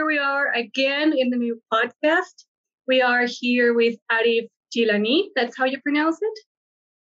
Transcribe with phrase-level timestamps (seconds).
[0.00, 2.46] here we are again in the new podcast.
[2.88, 5.24] We are here with Arif Jilani.
[5.36, 6.38] That's how you pronounce it?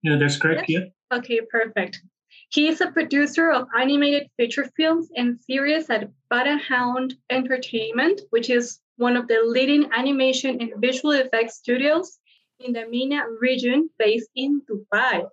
[0.02, 0.64] Yeah, that's correct.
[0.66, 0.84] Yes?
[0.84, 1.18] Yeah.
[1.18, 2.00] Okay, perfect.
[2.48, 8.80] He is a producer of animated feature films and series at Barajoun Entertainment, which is
[8.96, 12.18] one of the leading animation and visual effects studios
[12.60, 15.28] in the MENA region based in Dubai.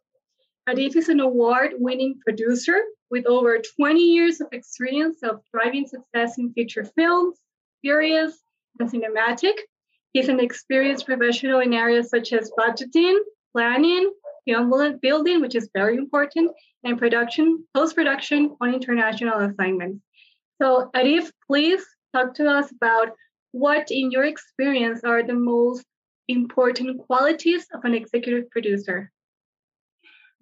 [0.67, 6.37] Arif is an award winning producer with over 20 years of experience of driving success
[6.37, 7.39] in feature films,
[7.83, 8.39] series,
[8.79, 9.53] and cinematic.
[10.13, 13.17] He's an experienced professional in areas such as budgeting,
[13.51, 14.11] planning,
[14.45, 16.51] film building, which is very important,
[16.83, 19.99] and production, post production on international assignments.
[20.61, 21.83] So, Arif, please
[22.13, 23.09] talk to us about
[23.51, 25.83] what, in your experience, are the most
[26.27, 29.11] important qualities of an executive producer.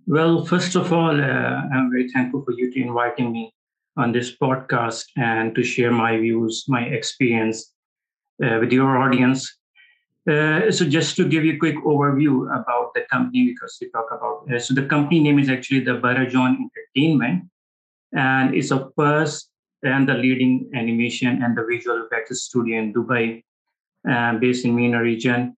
[0.08, 3.54] Well, first of all, uh, I'm very thankful for you to inviting me
[3.98, 7.74] on this podcast and to share my views, my experience
[8.44, 9.58] uh, with your audience.
[10.30, 14.06] Uh, so, just to give you a quick overview about the company, because we talk
[14.12, 17.44] about uh, so the company name is actually the Barajoun Entertainment,
[18.14, 19.50] and it's a first
[19.84, 23.44] and the leading animation and the visual effects studio in Dubai,
[24.08, 25.58] uh, based in MENA region,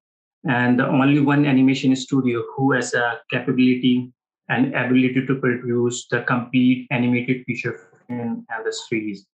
[0.50, 4.14] and the only one animation studio who has a capability
[4.48, 9.26] and ability to produce the complete animated feature film industries.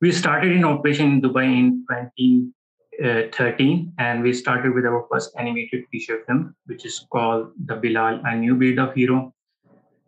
[0.00, 5.84] We started in operation in Dubai in 2013, and we started with our first animated
[5.90, 9.34] feature film, which is called The Bilal, a new breed of hero.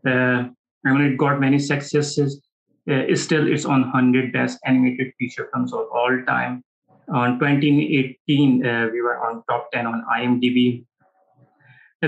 [0.06, 0.48] Uh,
[0.84, 2.42] I mean, it got many successes.
[2.90, 6.64] Uh, still, it's on 100 best animated feature films of all time.
[7.12, 10.84] On 2018, uh, we were on top 10 on IMDb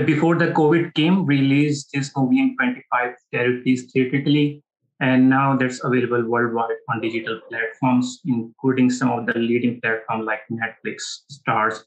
[0.03, 4.61] before the COVID came, released this movie in 25 territories theatrically,
[4.99, 10.41] and now that's available worldwide on digital platforms, including some of the leading platforms like
[10.51, 11.85] Netflix, Stars,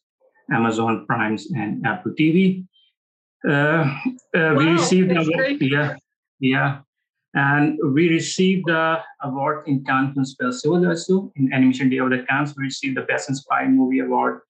[0.52, 2.66] Amazon Primes, and Apple TV.
[3.48, 3.88] Uh, uh,
[4.34, 5.96] wow, we received the award, yeah,
[6.40, 6.80] yeah,
[7.34, 12.24] and we received the award in Cannes Film Festival also in Animation Day of the
[12.28, 12.54] Cannes.
[12.56, 14.40] We received the Best Inspired Movie Award.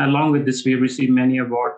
[0.00, 1.74] Along with this, we have received many awards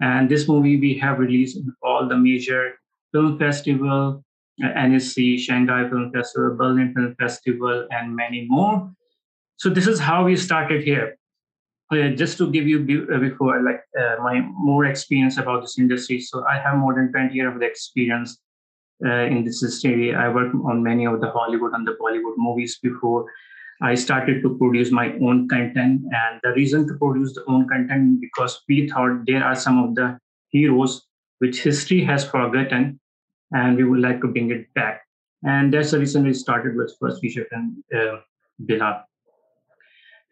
[0.00, 2.74] and this movie we have released in all the major
[3.12, 4.23] film festival,
[4.62, 8.92] Annecy, Shanghai Film Festival, Berlin Film Festival, and many more.
[9.56, 11.16] So this is how we started here.
[11.92, 16.20] Uh, just to give you uh, before like uh, my more experience about this industry.
[16.20, 18.38] So I have more than 20 years of the experience
[19.04, 20.14] uh, in this industry.
[20.14, 23.26] I worked on many of the Hollywood and the Bollywood movies before.
[23.82, 26.02] I started to produce my own content.
[26.10, 29.94] And the reason to produce the own content because we thought there are some of
[29.94, 31.06] the heroes
[31.38, 32.98] which history has forgotten,
[33.54, 35.02] and we would like to bring it back.
[35.44, 39.02] And that's the reason we started with first feature film, uh.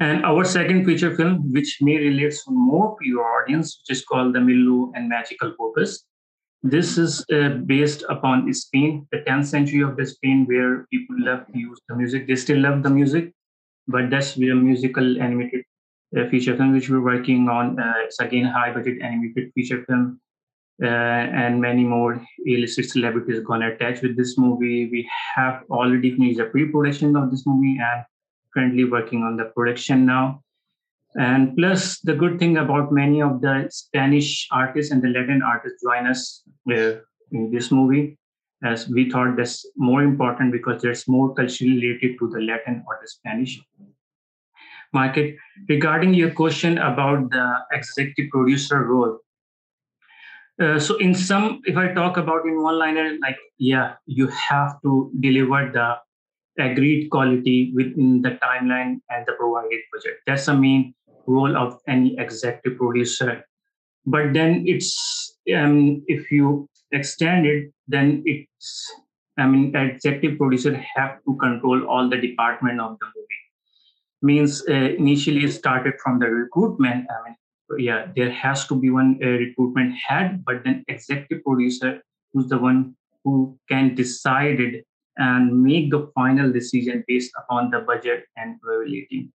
[0.00, 4.34] And our second feature film, which may relate more to your audience, which is called
[4.34, 6.05] The Mirlo and Magical Opus.
[6.62, 11.47] This is uh, based upon Spain, the 10th century of the Spain, where people love
[11.53, 12.27] to use the music.
[12.27, 13.33] They still love the music,
[13.89, 15.65] but that's a musical animated
[16.16, 17.78] uh, feature film which we're working on.
[17.78, 20.21] Uh, it's again high budget animated feature film,
[20.83, 22.15] uh, and many more
[22.49, 24.88] A-listed celebrities gonna attach with this movie.
[24.91, 28.05] We have already finished the pre-production of this movie and
[28.55, 30.43] currently working on the production now.
[31.15, 35.83] And plus, the good thing about many of the Spanish artists and the Latin artists
[35.83, 37.00] join us uh,
[37.33, 38.19] in this movie
[38.65, 42.99] as we thought that's more important because there's more culturally related to the Latin or
[43.03, 43.60] the Spanish
[44.93, 45.37] market.
[45.69, 49.19] Regarding your question about the executive producer role,
[50.61, 54.81] uh, so in some, if I talk about in one liner, like yeah, you have
[54.83, 55.97] to deliver the
[56.63, 60.19] agreed quality within the timeline and the provided budget.
[60.27, 60.95] That's the main
[61.27, 63.45] role of any executive producer.
[64.05, 68.93] But then it's um, if you extend it, then it's
[69.39, 73.43] I mean, executive producer have to control all the department of the movie.
[74.21, 77.07] Means uh, initially started from the recruitment.
[77.10, 77.37] I mean,
[77.78, 82.01] yeah, there has to be one uh, recruitment head, but then executive producer
[82.33, 84.84] who's the one who can decide it
[85.16, 89.30] and make the final decision based upon the budget and availability.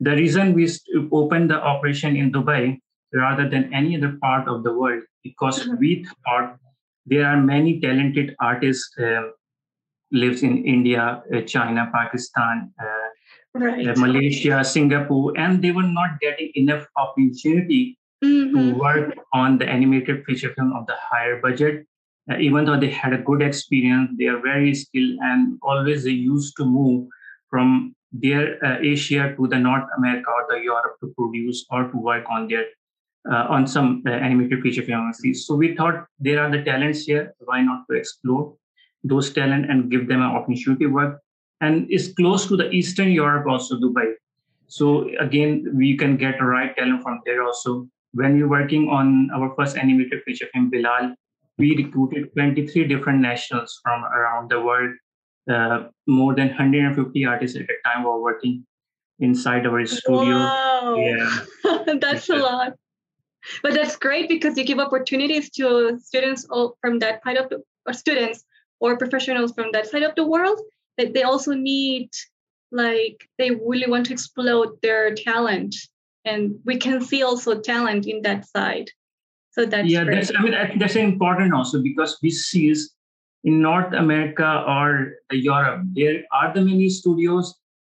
[0.00, 0.70] The reason we
[1.12, 2.78] opened the operation in Dubai
[3.12, 5.76] rather than any other part of the world because mm-hmm.
[5.78, 6.56] we thought
[7.06, 9.22] there are many talented artists uh,
[10.12, 13.08] lives in India, uh, China, Pakistan, uh,
[13.58, 13.96] right.
[13.96, 18.54] Malaysia, Singapore, and they were not getting enough opportunity mm-hmm.
[18.54, 21.86] to work on the animated feature film of the higher budget.
[22.30, 26.10] Uh, even though they had a good experience, they are very skilled and always they
[26.10, 27.06] used to move
[27.48, 31.96] from their uh, Asia to the North America or the Europe to produce or to
[31.96, 32.64] work on their
[33.30, 35.20] uh, on some uh, animated feature films.
[35.46, 37.34] So we thought there are the talents here.
[37.38, 38.54] Why not to explore
[39.02, 41.20] those talent and give them an opportunity to work?
[41.60, 44.12] And is close to the Eastern Europe also, Dubai.
[44.68, 47.88] So again, we can get the right talent from there also.
[48.12, 51.14] When we're working on our first animated feature film, Bilal,
[51.58, 54.94] we recruited 23 different nationals from around the world.
[55.48, 58.66] Uh, more than 150 artists at a time were working
[59.20, 60.36] inside our studio.
[60.36, 60.96] Wow.
[60.96, 61.84] Yeah.
[62.00, 62.74] That's a lot.
[63.62, 67.62] But that's great because you give opportunities to students all from that part of the
[67.86, 68.44] or students
[68.80, 70.58] or professionals from that side of the world
[70.98, 72.10] that they also need
[72.72, 75.74] like they really want to explode their talent.
[76.24, 78.90] And we can see also talent in that side.
[79.52, 80.16] So that's yeah great.
[80.16, 82.74] that's i mean that's important also because we see
[83.44, 87.54] in north america or europe there are the many studios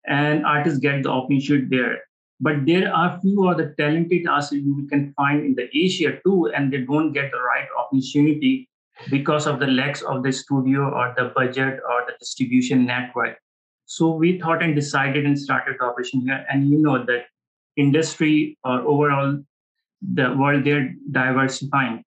[0.07, 1.99] and artists get the opportunity there.
[2.39, 6.71] But there are few other talented artists you can find in the asia too and
[6.71, 8.68] they don't get the right opportunity
[9.09, 13.37] because of the lacks of the studio or the budget or the distribution network
[13.89, 16.45] so we thought and decided and started operation here.
[16.47, 17.25] And you know that
[17.75, 19.41] industry or overall
[20.13, 22.03] the world they're diversifying.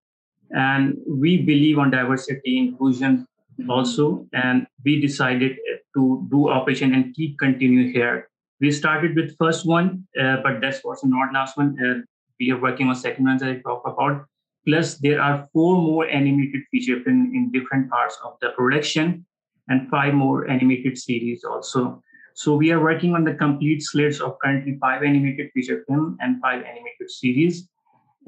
[0.52, 3.26] And we believe on diversity inclusion
[3.68, 4.28] also.
[4.32, 5.56] And we decided
[5.96, 8.28] to do operation and keep continue here.
[8.60, 11.76] We started with first one, uh, but that was not last one.
[11.84, 12.06] Uh,
[12.38, 14.24] we are working on second one that I talk about.
[14.66, 19.26] Plus, there are four more animated feature in, in different parts of the production
[19.68, 22.02] and five more animated series also.
[22.34, 26.40] So we are working on the complete slates of currently five animated feature film and
[26.40, 27.68] five animated series.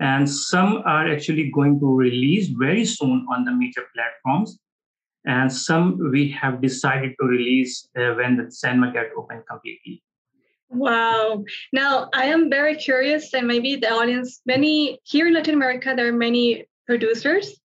[0.01, 4.59] And some are actually going to release very soon on the major platforms.
[5.25, 10.03] And some we have decided to release uh, when the cinema get open completely.
[10.75, 11.44] Wow.
[11.73, 16.09] Now I am very curious, and maybe the audience, many here in Latin America, there
[16.09, 17.59] are many producers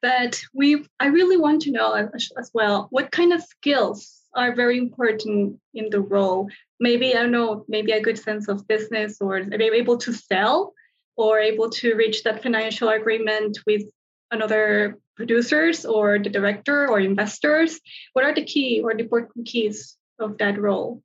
[0.00, 4.78] but we, I really want to know as well what kind of skills are very
[4.78, 6.48] important in the role.
[6.80, 10.72] Maybe I don't know, maybe a good sense of business, or maybe able to sell,
[11.16, 13.82] or able to reach that financial agreement with
[14.30, 17.78] another producers or the director or investors.
[18.14, 21.02] What are the key or the important keys of that role?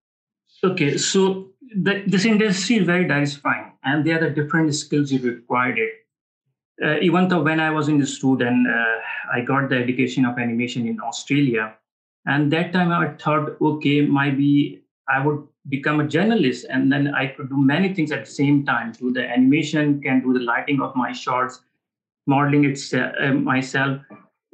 [0.63, 5.19] Okay, so the, this industry is very diversifying, and there are the different skills you
[5.21, 5.77] required
[6.83, 8.97] uh, even though when I was in the student, uh,
[9.33, 11.75] I got the education of animation in Australia.
[12.25, 17.27] And that time I thought, okay, maybe I would become a journalist and then I
[17.27, 18.91] could do many things at the same time.
[18.91, 21.61] Do the animation, can do the lighting of my shorts,
[22.25, 24.01] modeling it uh, myself.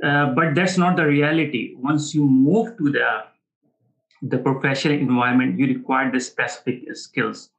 [0.03, 1.73] Uh, but that's not the reality.
[1.77, 3.23] Once you move to the
[4.23, 7.49] the professional environment, you require the specific skills.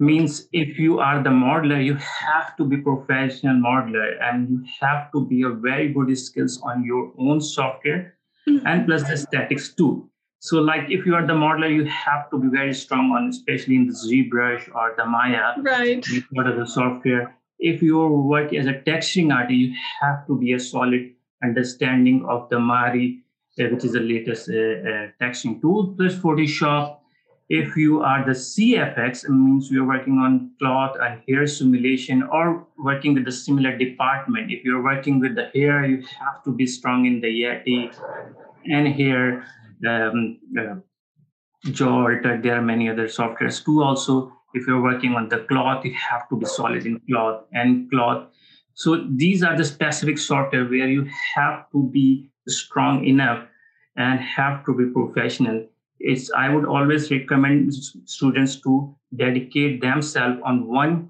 [0.00, 5.12] Means if you are the modeler you have to be professional modeler and you have
[5.12, 8.16] to be a very good skills on your own software
[8.48, 8.66] mm-hmm.
[8.66, 10.08] and plus the statics too.
[10.40, 13.76] So like if you are the modeler you have to be very strong on especially
[13.76, 16.04] in the zbrush or the maya right.
[16.32, 17.36] what are the software.
[17.60, 21.12] If you work as a texturing artist you have to be a solid
[21.44, 23.21] understanding of the mari
[23.58, 26.98] which is the latest uh, uh, texturing tool plus photoshop
[27.52, 32.66] if you are the CFX, it means you're working on cloth and hair simulation or
[32.78, 34.50] working with a similar department.
[34.50, 37.94] If you're working with the hair, you have to be strong in the Yeti
[38.64, 39.46] and hair,
[39.86, 40.76] um, uh.
[41.64, 43.82] There are many other softwares too.
[43.82, 47.90] Also, if you're working on the cloth, you have to be solid in cloth and
[47.90, 48.28] cloth.
[48.74, 53.46] So these are the specific software where you have to be strong enough
[53.96, 55.66] and have to be professional
[56.00, 61.08] it's i would always recommend students to dedicate themselves on one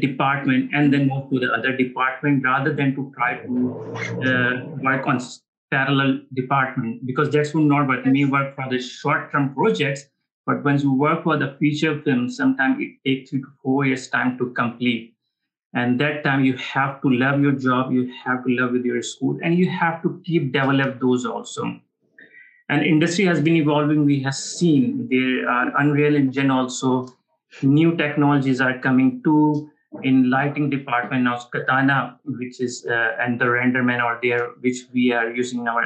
[0.00, 3.94] department and then move to the other department rather than to try to
[4.26, 5.20] uh, work on
[5.70, 8.06] parallel department because that's not work.
[8.06, 10.06] May work for the short-term projects,
[10.46, 14.08] but once you work for the feature film, sometimes it takes you to four years
[14.08, 15.13] time to complete.
[15.74, 19.02] And that time you have to love your job, you have to love with your
[19.02, 21.80] school, and you have to keep develop those also.
[22.68, 24.04] And industry has been evolving.
[24.04, 27.08] We have seen there are unreal engine also.
[27.62, 29.70] New technologies are coming too
[30.02, 35.12] in lighting department now katana which is uh, and the renderman are there which we
[35.12, 35.78] are using now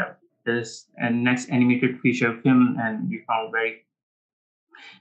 [0.47, 3.85] this and next animated feature film and we found very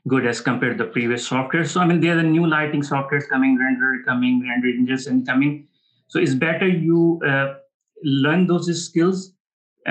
[0.08, 2.82] good as compared to the previous software so i mean there are the new lighting
[2.82, 5.68] softwares coming render coming render engines and coming
[6.08, 7.56] so it's better you uh,
[8.04, 9.34] learn those skills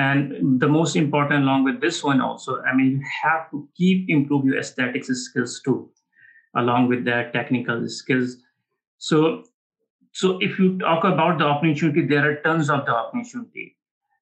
[0.01, 4.11] And the most important, along with this one also, I mean, you have to keep
[4.17, 5.79] improve your aesthetics skills too,
[6.63, 8.37] along with the technical skills.
[8.99, 9.45] So,
[10.13, 13.77] so if you talk about the opportunity, there are tons of the opportunity.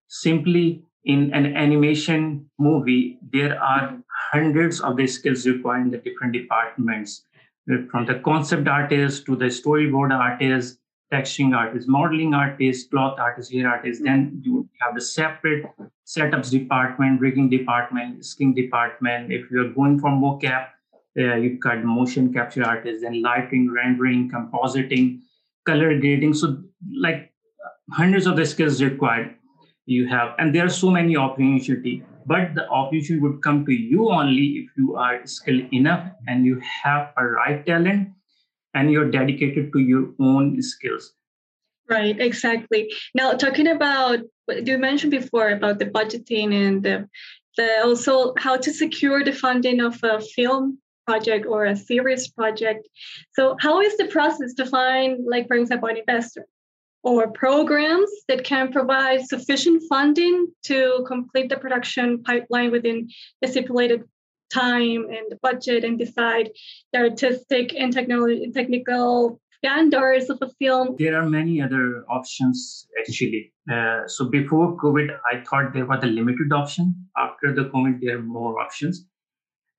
[0.08, 3.98] Simply in an animation movie, there are
[4.34, 7.22] hundreds of the skills required in the different departments,
[7.90, 10.78] from the concept artist to the storyboard artist,
[11.12, 14.02] texturing artist, modeling artist, cloth artist, hair artist.
[14.02, 15.64] Then you have the separate
[16.04, 19.32] setups department, rigging department, skin department.
[19.32, 20.66] If you're going for mocap,
[21.16, 25.20] uh, you've got motion capture artists, then lighting, rendering, compositing,
[25.64, 26.34] color grading.
[26.34, 26.62] So
[27.06, 27.32] like
[27.92, 29.36] hundreds of the skills required
[29.86, 32.02] you have, and there are so many opportunity.
[32.26, 36.60] But the opportunity would come to you only if you are skilled enough and you
[36.82, 38.08] have a right talent
[38.74, 41.12] and you're dedicated to your own skills.
[41.88, 42.92] Right, exactly.
[43.14, 47.08] Now, talking about you mentioned before about the budgeting and the,
[47.56, 52.88] the also how to secure the funding of a film project or a series project.
[53.34, 56.46] So, how is the process to find, like, for example, an investor
[57.04, 63.08] or programs that can provide sufficient funding to complete the production pipeline within
[63.42, 64.02] the stipulated
[64.52, 66.50] time and the budget and decide
[66.92, 70.96] the artistic and technology technical standards of a film.
[70.98, 73.52] There are many other options actually.
[73.70, 76.94] Uh, so before COVID, I thought there was a limited option.
[77.16, 79.06] After the COVID, there are more options.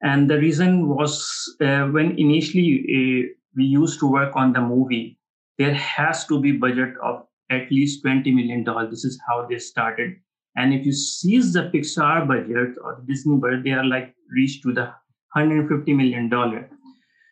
[0.01, 1.24] And the reason was
[1.62, 5.14] uh, when initially uh, we used to work on the movie,
[5.57, 8.63] there has to be budget of at least $20 million.
[8.89, 10.15] This is how they started.
[10.55, 14.63] And if you seize the Pixar budget or the Disney budget, they are like reached
[14.63, 14.93] to the
[15.35, 16.29] $150 million.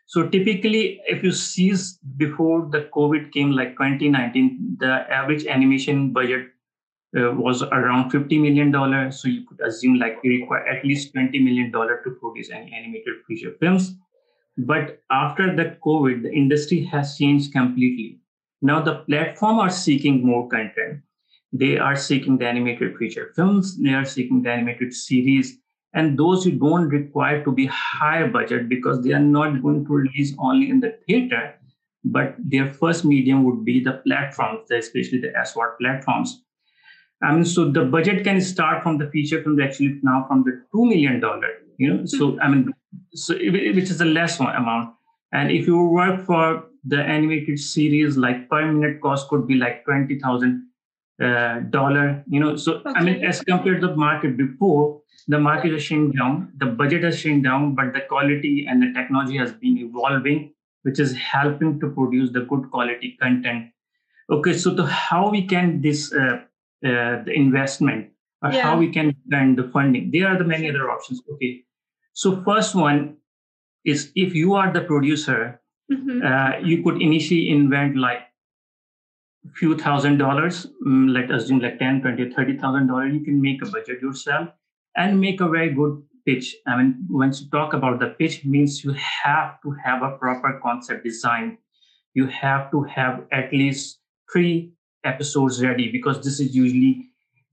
[0.08, 6.48] So typically, if you seize before the COVID came, like 2019, the average animation budget
[7.18, 9.12] uh, was around $50 million.
[9.12, 13.14] So you could assume like you require at least $20 million to produce any animated
[13.28, 13.96] feature films.
[14.58, 18.20] But after the COVID, the industry has changed completely.
[18.62, 21.02] Now the platform are seeking more content.
[21.52, 23.78] They are seeking the animated feature films.
[23.78, 25.58] They are seeking the animated series
[25.94, 29.94] and those who don't require to be high budget because they are not going to
[29.94, 31.56] release only in the theater
[32.06, 36.42] but their first medium would be the platforms especially the SVOD platforms
[37.22, 40.62] i mean so the budget can start from the feature film actually now from the
[40.76, 41.22] $2 million
[41.78, 42.74] you know so i mean
[43.14, 44.94] so which is a less one amount
[45.32, 49.86] and if you work for the animated series like per minute cost could be like
[49.86, 50.68] 20000
[51.22, 52.92] uh, dollar you know so okay.
[52.96, 57.04] i mean as compared to the market before the market has shrink down the budget
[57.04, 61.80] has shrink down but the quality and the technology has been evolving which is helping
[61.80, 63.70] to produce the good quality content
[64.30, 66.40] okay so the how we can this uh,
[66.90, 68.10] uh, the investment
[68.42, 68.62] or yeah.
[68.62, 71.64] how we can find the funding there are the many other options okay
[72.14, 73.18] so first one
[73.86, 76.26] is if you are the producer mm-hmm.
[76.26, 78.22] uh, you could initially invent like
[79.56, 83.62] few thousand dollars, um, let us assume like 10, 20, 30,000 dollars, you can make
[83.62, 84.50] a budget yourself
[84.96, 86.56] and make a very good pitch.
[86.66, 90.60] I mean, once you talk about the pitch means you have to have a proper
[90.64, 91.58] concept design.
[92.14, 94.00] You have to have at least
[94.32, 97.10] three episodes ready because this is usually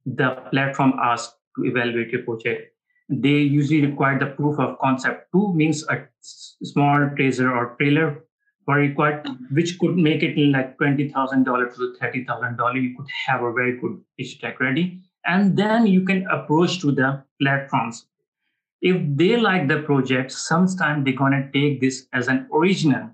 [0.06, 2.74] the platform asks to evaluate your project.
[3.10, 5.32] They usually require the proof of concept.
[5.32, 8.24] Two means a small teaser or trailer
[8.68, 12.82] were required, which could make it like $20,000 to $30,000.
[12.82, 15.02] You could have a very good pitch deck ready.
[15.26, 18.06] And then you can approach to the platforms.
[18.80, 23.10] If they like the project, sometimes they're going to take this as an original.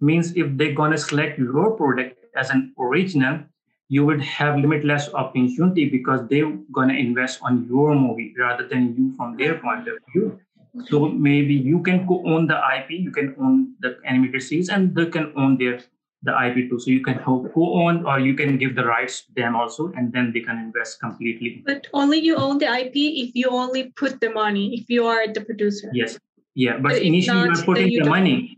[0.00, 3.40] Means if they're going to select your product as an original,
[3.88, 8.94] you would have limitless opportunity because they're going to invest on your movie rather than
[8.96, 10.38] you from their point of view
[10.86, 15.06] so maybe you can own the IP, you can own the animated series, and they
[15.06, 15.80] can own their
[16.22, 16.80] the IP too.
[16.80, 20.32] So you can co-own or you can give the rights to them also, and then
[20.32, 21.62] they can invest completely.
[21.64, 25.32] But only you own the IP if you only put the money, if you are
[25.32, 25.90] the producer.
[25.92, 26.18] Yes.
[26.54, 28.57] Yeah, but, but initially you are putting the money.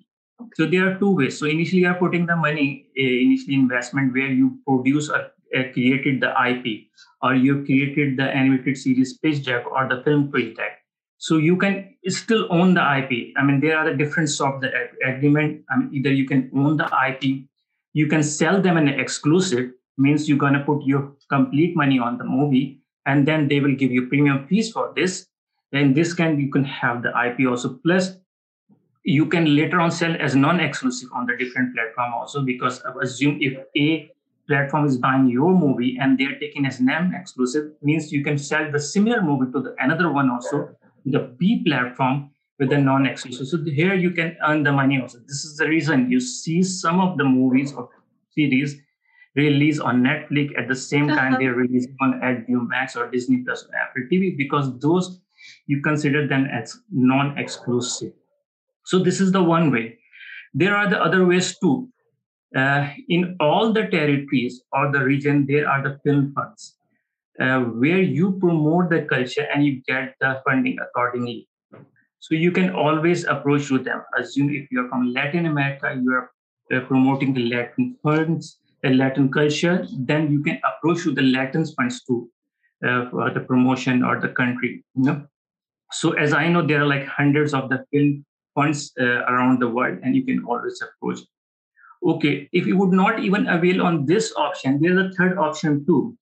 [0.54, 1.38] So there are two ways.
[1.38, 5.72] So initially you are putting the money, uh, initially investment where you produce or uh,
[5.72, 6.86] created the IP,
[7.22, 10.80] or you created the animated series pitch deck or the film pitch deck
[11.20, 13.34] so you can still own the IP.
[13.36, 14.70] I mean, there are the difference of the
[15.06, 15.62] agreement.
[15.70, 17.44] I mean, either you can own the IP,
[17.92, 22.24] you can sell them an exclusive, means you're gonna put your complete money on the
[22.24, 25.26] movie, and then they will give you premium fees for this.
[25.72, 27.78] Then this can you can have the IP also.
[27.84, 28.16] Plus,
[29.04, 33.38] you can later on sell as non-exclusive on the different platform also because I assume
[33.40, 34.10] if A
[34.46, 38.70] platform is buying your movie and they're taking as NAM exclusive, means you can sell
[38.70, 40.76] the similar movie to the another one also,
[41.06, 43.46] the B platform with the non-exclusive.
[43.46, 45.18] So here you can earn the money also.
[45.26, 47.88] This is the reason you see some of the movies or
[48.34, 48.76] series
[49.36, 51.38] release on Netflix at the same time uh-huh.
[51.40, 55.20] they're releasing on HBO Max or Disney Plus or Apple TV because those
[55.66, 58.12] you consider them as non-exclusive.
[58.90, 59.98] So this is the one way.
[60.52, 61.88] There are the other ways too.
[62.56, 66.74] Uh, in all the territories or the region, there are the film funds
[67.40, 71.48] uh, where you promote the culture and you get the funding accordingly.
[72.18, 74.02] So you can always approach to them.
[74.18, 76.32] Assume if you're from Latin America, you are
[76.74, 81.64] uh, promoting the Latin funds, the Latin culture, then you can approach to the Latin
[81.64, 82.28] funds too
[82.84, 84.84] uh, for the promotion or the country.
[84.96, 85.26] You know?
[85.92, 89.68] So as I know, there are like hundreds of the film funds uh, around the
[89.68, 91.20] world, and you can always approach.
[92.02, 96.16] Okay, if you would not even avail on this option, there's a third option too,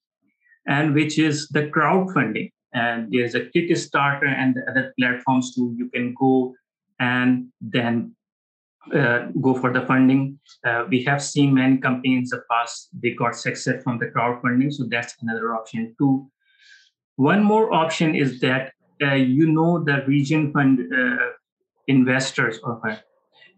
[0.67, 2.51] and which is the crowdfunding.
[2.75, 5.75] And there's a Kickstarter and the other platforms too.
[5.79, 6.55] You can go
[7.01, 8.15] and then
[8.95, 10.39] uh, go for the funding.
[10.65, 14.73] Uh, we have seen many companies in the past, they got success from the crowdfunding.
[14.73, 16.31] So that's another option too.
[17.17, 20.81] One more option is that uh, you know the region fund
[21.89, 22.81] investors or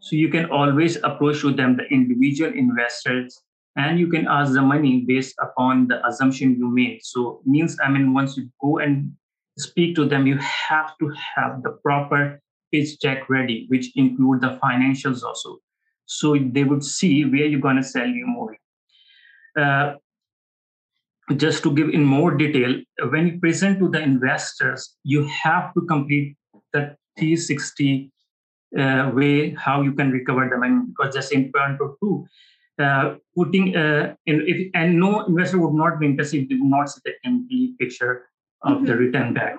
[0.01, 3.43] so you can always approach to them the individual investors
[3.77, 7.01] and you can ask the money based upon the assumption you made.
[7.03, 9.13] So means i mean once you go and
[9.59, 12.41] speak to them you have to have the proper
[12.73, 15.59] pitch deck ready which include the financials also.
[16.07, 18.59] So they would see where you're going to sell your movie
[19.59, 19.95] uh,
[21.37, 22.75] just to give in more detail
[23.11, 26.37] when you present to the investors you have to complete
[26.73, 28.11] the 360
[28.79, 32.27] uh, way how you can recover them and because just in point or two
[32.81, 36.71] uh, putting uh, in if and no investor would not be interested if they would
[36.71, 38.27] not see the complete picture
[38.63, 38.87] of mm-hmm.
[38.87, 39.59] the return back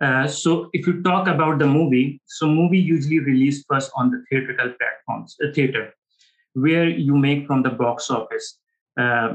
[0.00, 4.24] uh, so if you talk about the movie so movie usually released first on the
[4.28, 5.92] theatrical platforms uh, theater
[6.54, 8.58] where you make from the box office
[8.98, 9.34] uh,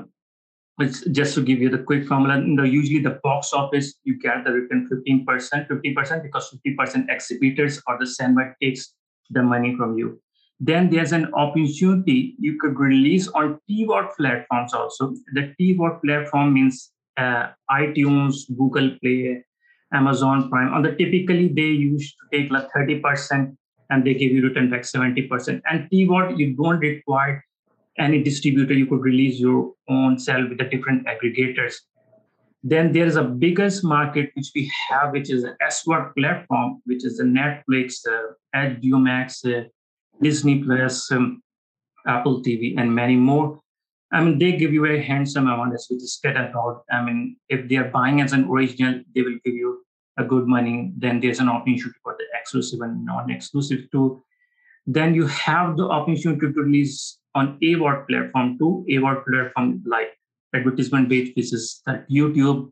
[0.80, 4.18] it's just to give you the quick formula you know, usually the box office you
[4.20, 8.94] get the return 15% 50% because 50% exhibitors or the cinema takes
[9.30, 10.20] the money from you.
[10.60, 15.14] Then there's an opportunity you could release on TVOD platforms also.
[15.34, 19.44] The TVOD platform means uh, iTunes, Google Play,
[19.94, 20.74] Amazon Prime.
[20.74, 23.56] On the typically they used to take like 30%
[23.90, 25.62] and they give you return back 70%.
[25.70, 27.44] And TVOD, you don't require
[27.98, 28.74] any distributor.
[28.74, 31.76] You could release your own sell with the different aggregators.
[32.70, 37.06] Then there is a biggest market which we have, which is an SVOD platform, which
[37.06, 39.00] is the Netflix, uh, HBO
[39.46, 39.70] uh,
[40.22, 41.42] Disney Plus, um,
[42.06, 43.62] Apple TV, and many more.
[44.12, 46.84] I mean, they give you a handsome amount as which is cut out.
[46.92, 49.86] I mean, if they are buying as an original, they will give you
[50.18, 50.92] a good money.
[50.98, 54.22] Then there's an opportunity for the exclusive and non-exclusive too.
[54.86, 58.86] Then you have the opportunity to release on AVOD platform too.
[58.90, 60.17] AVOD platform like
[60.54, 62.72] advertisement based, which is that YouTube.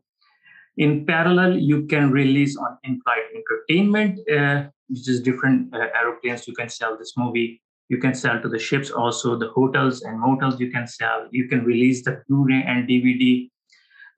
[0.76, 6.46] In parallel, you can release on in-flight entertainment, uh, which is different uh, aeroplanes.
[6.46, 7.62] You can sell this movie.
[7.88, 11.28] You can sell to the ships also, the hotels and motels you can sell.
[11.30, 13.48] You can release the Blu-ray and DVD.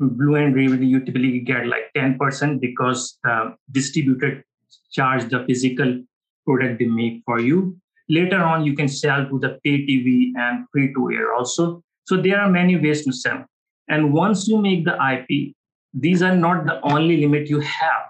[0.00, 4.44] Blu-ray and DVD, you typically get like 10% because uh, distributor
[4.90, 6.02] charge the physical
[6.46, 7.76] product they make for you.
[8.08, 11.82] Later on, you can sell to the pay TV and free to air also.
[12.08, 13.44] So there are many ways to sell.
[13.88, 15.54] And once you make the IP,
[15.92, 18.04] these are not the only limit you have.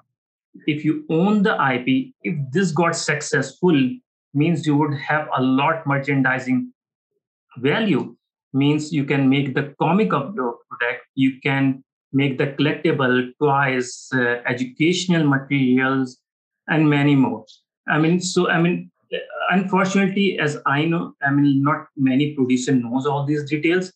[0.68, 3.76] If you own the IP, if this got successful,
[4.34, 6.72] means you would have a lot merchandising
[7.56, 8.14] value.
[8.52, 11.82] Means you can make the comic of your product, you can
[12.12, 16.18] make the collectible toys, uh, educational materials,
[16.68, 17.44] and many more.
[17.88, 18.92] I mean, so I mean,
[19.48, 23.92] unfortunately, as I know, I mean, not many producer knows all these details.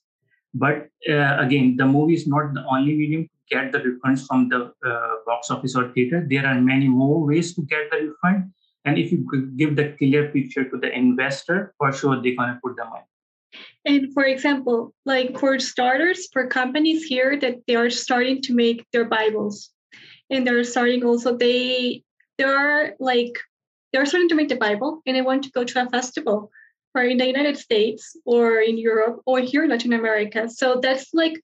[0.54, 4.48] But uh, again, the movie is not the only medium to get the refunds from
[4.48, 6.26] the uh, box office or theater.
[6.28, 8.52] There are many more ways to get the refund.
[8.84, 9.24] And if you
[9.56, 13.06] give the clear picture to the investor, for sure they're gonna put the money.
[13.84, 18.84] And for example, like for starters, for companies here that they are starting to make
[18.92, 19.70] their Bibles,
[20.30, 22.02] and they're starting also they
[22.38, 23.38] there are like
[23.92, 26.50] they're starting to make the Bible and they want to go to a festival
[26.94, 30.48] or in the United States or in Europe or here in Latin America.
[30.48, 31.40] So that's like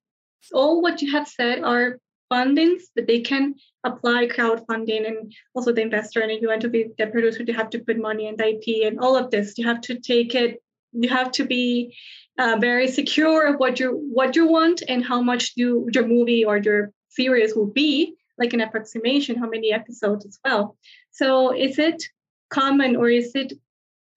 [0.53, 1.99] all what you have said are
[2.31, 6.21] fundings that they can apply crowdfunding and also the investor.
[6.21, 8.87] And if you want to be the producer, you have to put money the IP
[8.87, 9.57] and all of this.
[9.57, 11.97] You have to take it you have to be
[12.39, 16.45] uh, very secure of what you what you want and how much you, your movie
[16.45, 20.77] or your series will be like an approximation how many episodes as well
[21.11, 22.05] so is it
[22.51, 23.53] common or is it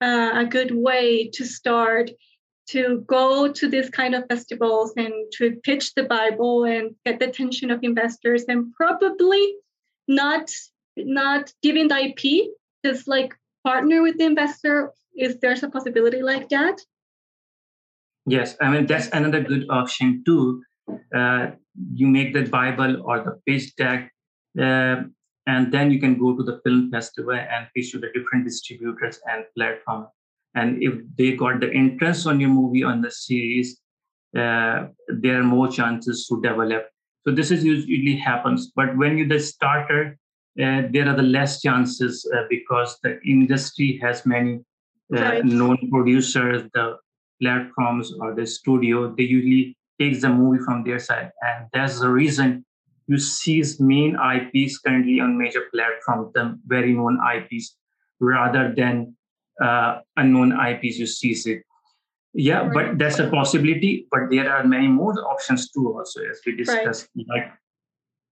[0.02, 2.10] uh, a good way to start
[2.68, 7.28] to go to these kind of festivals and to pitch the bible and get the
[7.28, 9.56] attention of investors and probably
[10.08, 10.50] not
[10.98, 12.52] not giving the ip
[12.86, 16.78] just like partner with the investor is there's a possibility like that?
[18.26, 20.64] Yes i mean that's another good option too.
[21.16, 21.52] Uh,
[21.94, 24.12] you make the bible or the pitch deck
[24.60, 25.04] uh,
[25.52, 29.20] and then you can go to the film festival and pitch to the different distributors
[29.32, 30.08] and platform.
[30.56, 33.82] And if they got the interest on your movie on the series
[34.38, 34.88] uh,
[35.24, 36.88] there are more chances to develop.
[37.26, 38.72] So this is usually happens.
[38.76, 40.18] But when you're the starter
[40.64, 44.54] uh, there are the less chances uh, because the industry has many
[45.16, 45.46] uh, right.
[45.46, 46.98] known producers the
[47.42, 51.32] platforms or the studio they usually takes the movie from their side.
[51.42, 52.66] And that's the reason
[53.12, 56.44] you see main ips currently on major platforms the
[56.74, 57.76] very known ips
[58.20, 59.16] rather than
[59.62, 61.64] uh, unknown ips you see it.
[62.34, 66.56] Yeah but that's a possibility but there are many more options too also as we
[66.56, 67.28] discussed right.
[67.34, 67.52] like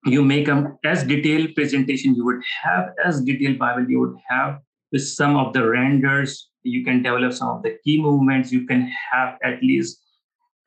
[0.05, 4.59] you make a as detailed presentation you would have as detailed bible you would have
[4.93, 8.89] with some of the renders you can develop some of the key movements you can
[9.11, 9.99] have at least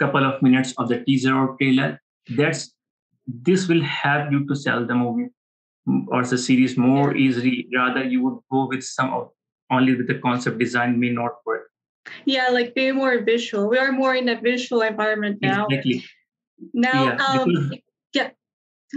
[0.03, 2.01] couple of minutes of the teaser or trailer.
[2.37, 2.75] That's
[3.41, 5.29] this will help you to sell the movie
[6.09, 7.69] or the series more easily.
[7.75, 9.31] Rather you would go with some of
[9.71, 11.71] only with the concept design may not work.
[12.25, 13.69] Yeah like be more visual.
[13.69, 15.67] We are more in a visual environment now.
[15.67, 16.05] Exactly.
[16.75, 17.73] Now yeah, um,
[18.13, 18.31] yeah.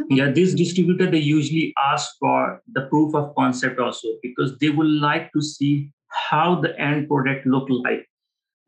[0.09, 4.87] Yeah this distributor they usually ask for the proof of concept also because they would
[4.87, 8.05] like to see how the end product look like.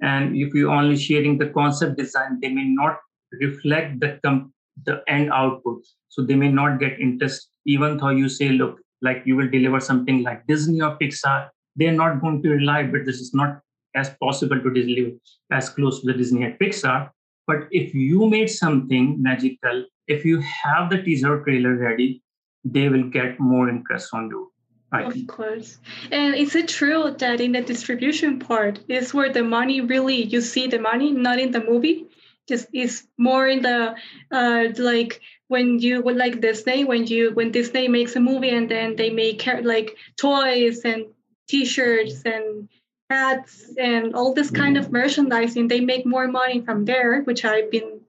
[0.02, 3.00] And if you're only sharing the concept design they may not
[3.42, 4.54] reflect the com-
[4.86, 9.22] the end output so they may not get interest even though you say look like
[9.26, 13.20] you will deliver something like disney or pixar they're not going to rely but this
[13.20, 13.60] is not
[13.96, 15.12] as possible to deliver
[15.52, 17.10] as close to the disney and pixar
[17.48, 22.24] but if you made something magical if you have the teaser trailer ready,
[22.64, 24.52] they will get more interest on you.
[24.92, 25.28] I of think.
[25.28, 25.80] course.
[26.12, 30.40] And is it true that in the distribution part is where the money really you
[30.40, 32.08] see the money, not in the movie?
[32.48, 33.96] Just is more in the
[34.32, 38.70] uh like when you would like Disney, when you when Disney makes a movie and
[38.70, 41.06] then they make like toys and
[41.48, 42.68] t-shirts and
[43.10, 47.72] hats and all this kind of merchandising, they make more money from there, which I've
[47.72, 48.02] been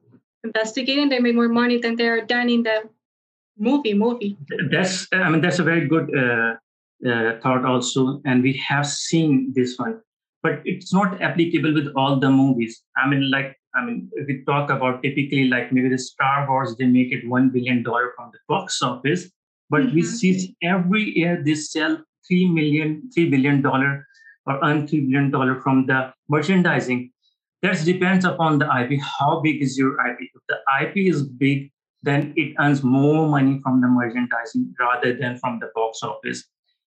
[0.42, 2.82] investigating, they made more money than they're done in the
[3.58, 3.94] movie.
[3.94, 4.36] Movie.
[4.70, 6.54] That's I mean that's a very good uh,
[7.08, 10.00] uh, thought also, and we have seen this one,
[10.42, 12.82] but it's not applicable with all the movies.
[12.96, 16.74] I mean, like I mean, if we talk about typically like maybe the Star Wars,
[16.76, 19.30] they make it one billion dollar from the box office,
[19.70, 19.94] but mm-hmm.
[19.94, 24.06] we see every year they sell three million, three billion dollar
[24.46, 27.12] or earn three billion dollar from the merchandising.
[27.62, 29.00] That depends upon the IP.
[29.00, 30.18] How big is your IP?
[30.34, 31.70] If the IP is big,
[32.02, 36.44] then it earns more money from the merchandising rather than from the box office.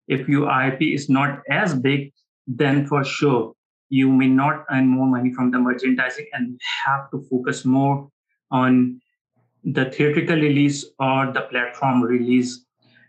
[0.08, 2.14] If your IP is not as big,
[2.48, 3.54] then for sure
[3.90, 8.10] you may not earn more money from the merchandising and have to focus more
[8.52, 9.02] on
[9.64, 12.66] the theatrical release or the platform release.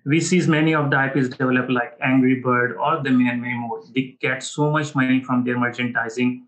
[0.06, 3.82] We see many of the IPs develop like Angry Bird or the many more.
[3.94, 6.46] They get so much money from their merchandising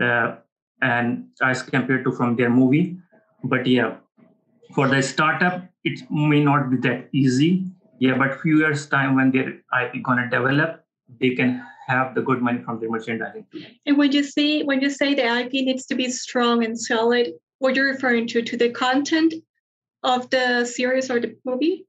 [0.00, 0.36] uh,
[0.80, 2.96] and as compared to from their movie.
[3.42, 3.96] But yeah,
[4.74, 7.66] for the startup, it may not be that easy.
[7.98, 9.48] Yeah, but few years time when their
[9.82, 10.84] IP gonna develop,
[11.20, 13.46] they can have the good money from their merchandising.
[13.86, 17.32] And when you say when you say the IP needs to be strong and solid,
[17.58, 19.34] what you're referring to to the content
[20.02, 21.86] of the series or the movie?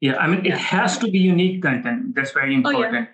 [0.00, 2.14] Yeah, I mean it has to be unique content.
[2.14, 2.94] That's very important.
[2.94, 3.06] Oh, yeah.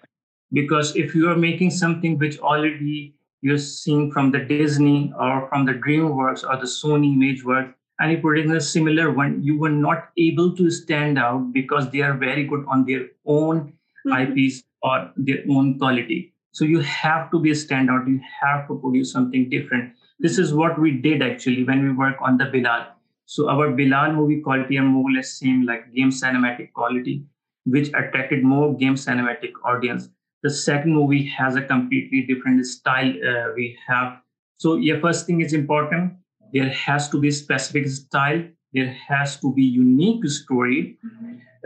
[0.53, 5.64] Because if you are making something which already you're seeing from the Disney or from
[5.64, 9.70] the DreamWorks or the Sony ImageWorks, and you put in a similar one, you were
[9.70, 13.72] not able to stand out because they are very good on their own
[14.07, 14.33] mm-hmm.
[14.33, 16.32] IPs or their own quality.
[16.52, 18.08] So you have to be a standout.
[18.08, 19.92] You have to produce something different.
[20.18, 22.86] This is what we did actually when we work on the Bilal.
[23.26, 27.24] So our Bilal movie quality are more or less same like game cinematic quality,
[27.64, 30.08] which attracted more game cinematic audience
[30.42, 34.18] the second movie has a completely different style uh, we have
[34.56, 36.12] so yeah first thing is important
[36.52, 40.98] there has to be specific style there has to be unique story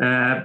[0.02, 0.44] uh,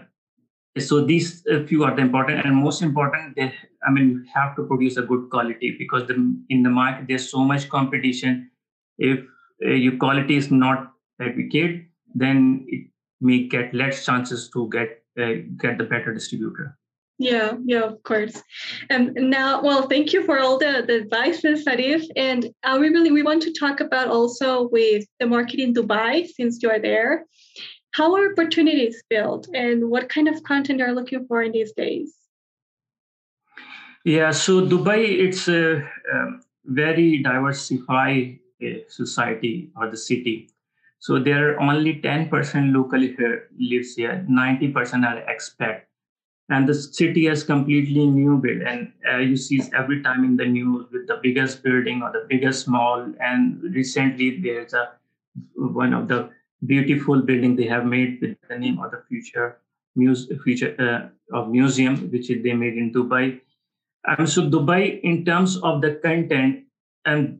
[0.80, 3.36] so these few are the important and most important.
[3.36, 3.54] They,
[3.88, 6.15] I mean, you have to produce a good quality because the,
[6.50, 8.52] in the market there's so much competition.
[8.98, 9.20] If
[9.65, 12.88] uh, your quality is not adequate, then it
[13.22, 16.78] may get less chances to get uh, get the better distributor.
[17.20, 18.42] Yeah, yeah, of course.
[18.89, 22.06] And now, well, thank you for all the, the advices, Arif.
[22.15, 26.28] And uh, we really we want to talk about also with the market in Dubai
[26.28, 27.26] since you are there.
[27.91, 31.71] How are opportunities built, and what kind of content are you looking for in these
[31.73, 32.13] days?
[34.06, 40.49] Yeah, so Dubai, it's a, a very diversified uh, society or the city.
[40.99, 45.82] So there are only 10% locally here lives here, 90% are expat
[46.49, 50.45] and the city has completely new build and uh, you see every time in the
[50.45, 54.91] news with the biggest building or the biggest mall and recently there's a
[55.56, 56.30] one of the
[56.65, 59.60] beautiful building they have made with the name of the future
[59.95, 63.39] muse future uh, of museum which they made in dubai
[64.06, 66.65] and so dubai in terms of the content
[67.06, 67.39] and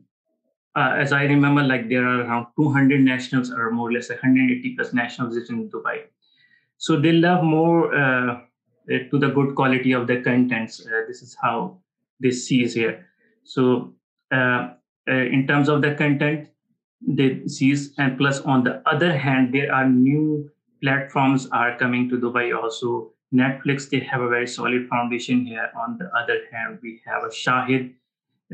[0.76, 4.76] uh, as i remember like there are around 200 nationals or more or less 180
[4.76, 6.00] plus nationals in dubai
[6.78, 8.40] so they love more uh,
[8.90, 10.80] uh, to the good quality of the contents.
[10.80, 11.78] Uh, this is how
[12.20, 13.06] this sees here.
[13.44, 13.94] So
[14.32, 14.70] uh,
[15.06, 16.50] in terms of the content,
[17.48, 20.50] sees and plus on the other hand, there are new
[20.82, 23.12] platforms are coming to Dubai also.
[23.34, 25.70] Netflix, they have a very solid foundation here.
[25.78, 27.94] On the other hand, we have a Shahid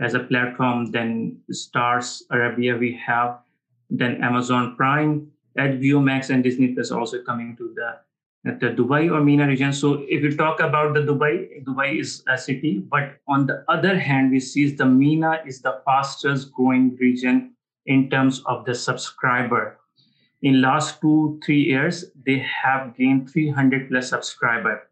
[0.01, 3.39] as a platform, then stars Arabia we have,
[3.89, 7.99] then Amazon Prime, HBO Max and Disney Plus also coming to the
[8.45, 9.73] the Dubai or MENA region.
[9.73, 13.97] So if you talk about the Dubai, Dubai is a city, but on the other
[13.97, 17.54] hand, we see the MENA is the fastest growing region
[17.85, 19.77] in terms of the subscriber.
[20.41, 24.89] In last two, three years, they have gained 300 plus subscriber.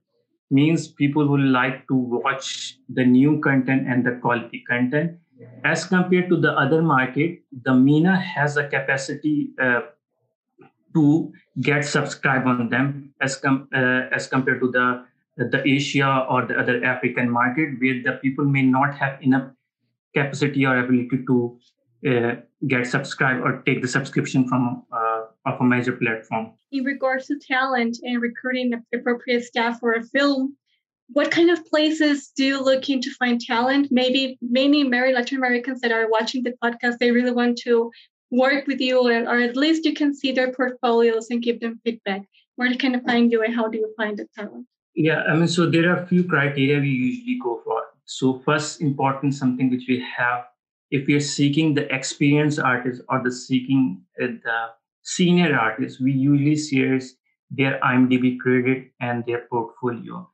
[0.50, 5.18] Means people would like to watch the new content and the quality content.
[5.64, 9.82] As compared to the other market, the MENA has a capacity uh,
[10.94, 15.06] to get subscribe on them as com- uh, as compared to the
[15.38, 19.50] the Asia or the other African market where the people may not have enough
[20.14, 21.58] capacity or ability to
[22.08, 22.36] uh,
[22.67, 26.52] get subscribe or take the subscription from uh, of a major platform.
[26.71, 30.56] In regards to talent and recruiting the appropriate staff for a film,
[31.10, 33.89] what kind of places do you look into find talent?
[33.91, 37.91] Maybe many Latin Americans that are watching the podcast, they really want to
[38.34, 41.80] work with you or, or at least you can see their portfolios and give them
[41.84, 42.23] feedback
[42.56, 45.69] where can find you and how do you find the talent yeah i mean so
[45.69, 50.04] there are a few criteria we usually go for so first important something which we
[50.17, 50.45] have
[50.98, 54.60] if you're seeking the experienced artist or the seeking uh, the
[55.02, 57.00] senior artist we usually share
[57.52, 60.28] their imdb credit and their portfolio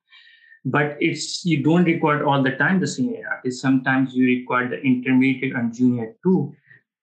[0.65, 4.82] but it's you don't require all the time the senior artist sometimes you require the
[4.82, 6.39] intermediate and junior too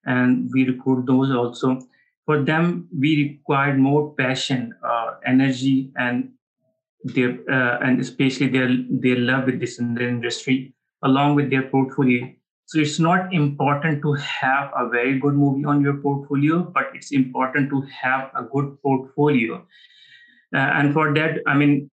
[0.07, 1.81] and we record those also.
[2.25, 6.31] For them, we require more passion, uh, energy, and
[7.05, 11.63] their uh, and especially their their love with this in the industry, along with their
[11.63, 12.33] portfolio.
[12.67, 17.13] So it's not important to have a very good movie on your portfolio, but it's
[17.13, 19.65] important to have a good portfolio.
[20.55, 21.91] Uh, and for that, I mean,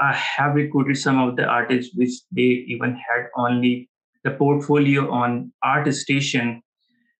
[0.00, 3.88] I have recruited some of the artists which they even had only
[4.24, 6.60] the portfolio on ArtStation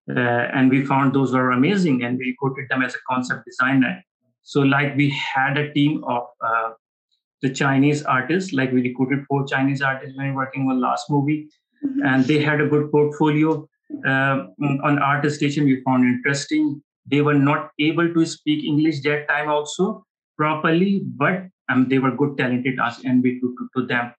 [0.09, 4.03] uh, and we found those were amazing and we recruited them as a concept designer
[4.43, 6.71] so like we had a team of uh,
[7.43, 11.09] the chinese artists like we recruited four chinese artists when we were working on last
[11.09, 11.49] movie.
[11.83, 13.67] And they had a good portfolio.
[14.07, 14.47] Uh,
[14.85, 16.83] on ArtStation we found interesting.
[17.07, 20.05] They were not able to speak english that time also
[20.37, 24.13] properly but um, they were good talented us and we took to, to them.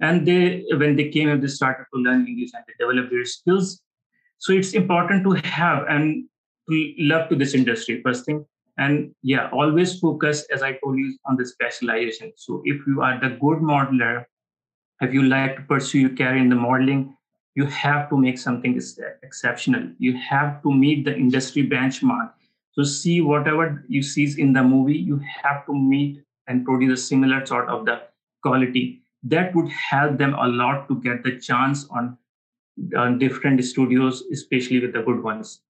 [0.00, 3.80] And they when they came they started to learn english and they developed their skills.
[4.38, 6.24] So it's important to have and
[6.70, 8.44] to love to this industry first thing.
[8.78, 12.32] And yeah always focus as i told you on the specialization.
[12.36, 14.24] So if you are the good modeler
[15.00, 17.16] if you like to pursue your career in the modeling
[17.54, 18.80] you have to make something
[19.22, 22.32] exceptional you have to meet the industry benchmark
[22.72, 27.02] so see whatever you see in the movie you have to meet and produce a
[27.02, 28.00] similar sort of the
[28.42, 32.16] quality that would help them a lot to get the chance on
[32.96, 35.60] on different studios, especially with the good ones.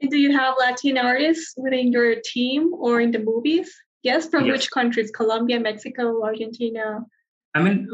[0.00, 3.74] And do you have Latin artists within your team or in the movies?
[4.02, 4.52] Yes, from yes.
[4.52, 5.10] which countries?
[5.10, 7.00] Colombia, Mexico, Argentina?
[7.54, 7.88] I mean,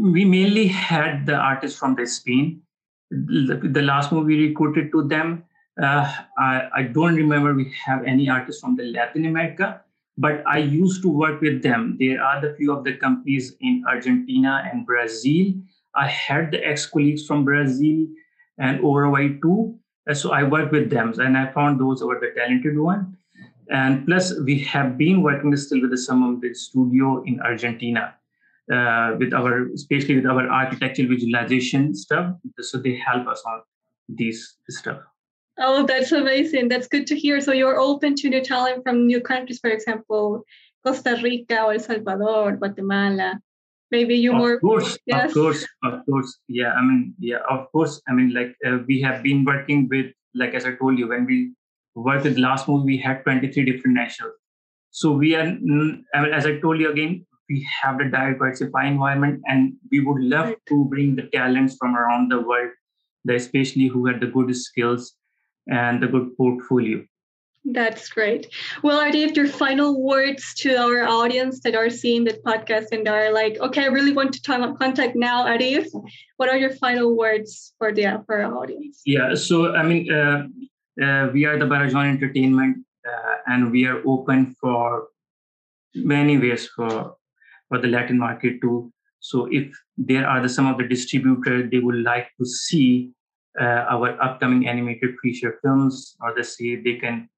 [0.00, 2.62] we mainly had the artists from the Spain.
[3.10, 5.44] The last movie we recruited to them,
[5.80, 9.82] uh, I, I, don't remember we have any artists from the Latin America,
[10.16, 11.96] but I used to work with them.
[11.98, 15.54] There are the few of the companies in Argentina and Brazil.
[15.94, 18.06] I had the ex-colleagues from Brazil
[18.58, 19.78] and Uruguay too.
[20.12, 23.16] So I worked with them and I found those were the talented one.
[23.70, 28.14] And plus, we have been working still with some of the studio in Argentina,
[28.70, 32.34] uh, with our, especially with our architectural visualization stuff.
[32.60, 33.62] So they help us on
[34.08, 35.00] these stuff.
[35.58, 36.68] Oh, that's amazing.
[36.68, 37.40] That's good to hear.
[37.40, 40.44] So you're open to new talent from new countries, for example,
[40.84, 43.40] Costa Rica or El Salvador, Guatemala.
[43.90, 44.60] Maybe you of more.
[44.60, 45.30] Course, yes?
[45.30, 46.38] Of course, of course.
[46.48, 48.00] Yeah, I mean, yeah, of course.
[48.08, 51.26] I mean, like uh, we have been working with, like as I told you, when
[51.26, 51.52] we
[51.94, 54.34] worked with last movie, we had 23 different nationals.
[54.92, 59.42] So we are, I mean, as I told you again, we have the diversified environment,
[59.46, 60.66] and we would love right.
[60.68, 62.70] to bring the talents from around the world,
[63.28, 65.16] especially who had the good skills
[65.66, 67.04] and the good portfolio.
[67.64, 68.46] That's great.
[68.82, 73.30] Well, Arif, your final words to our audience that are seeing the podcast and are
[73.32, 75.86] like, okay, I really want to talk, contact now, Arif.
[76.38, 79.02] What are your final words for the for our audience?
[79.04, 80.46] Yeah, so I mean, uh,
[81.02, 85.08] uh, we are the Barajoun Entertainment, uh, and we are open for
[85.94, 87.16] many ways for
[87.70, 88.92] for the Latin market too.
[89.20, 93.12] So if there are the, some of the distributors they would like to see
[93.58, 97.28] uh, our upcoming animated feature films, or they say they can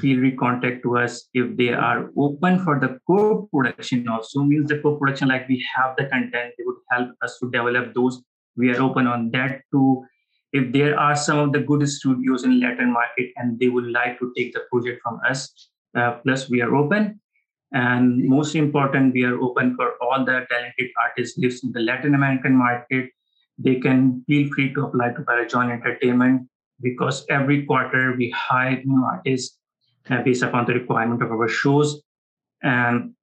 [0.00, 1.28] feel free contact to us.
[1.34, 6.06] If they are open for the co-production also means the co-production like we have the
[6.06, 8.22] content they would help us to develop those.
[8.56, 10.04] We are open on that too.
[10.52, 14.18] If there are some of the good studios in latin market and they would like
[14.18, 17.21] to take the project from us uh, plus we are open
[17.72, 22.14] and most important we are open for all the talented artists lives in the latin
[22.14, 23.08] american market
[23.58, 26.48] they can feel free to apply to Barajoun Entertainment
[26.80, 29.58] because every quarter we hire new artists
[30.10, 32.02] uh, based upon the requirement of our shows.
[32.62, 33.14] And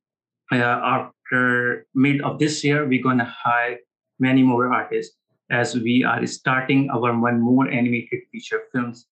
[0.52, 3.78] uh, after mid of this year, we're going to hire
[4.20, 5.16] many more artists
[5.50, 9.08] as we are starting our one more animated feature films